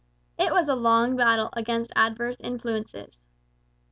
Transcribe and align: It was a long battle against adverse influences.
It 0.39 0.51
was 0.51 0.67
a 0.67 0.73
long 0.73 1.15
battle 1.15 1.49
against 1.53 1.91
adverse 1.95 2.37
influences. 2.43 3.21